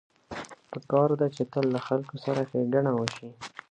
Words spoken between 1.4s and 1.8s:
تل له